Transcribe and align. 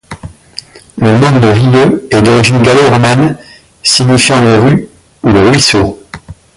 Le 0.97 1.11
nom 1.15 1.39
de 1.39 1.47
Rieux 1.47 2.07
est 2.09 2.23
d'origine 2.23 2.59
gallo-romaine, 2.63 3.37
signifiant 3.83 4.41
le 4.43 4.57
ru 4.57 4.89
ou 5.21 5.29
le 5.29 5.47
ruisseau. 5.47 5.99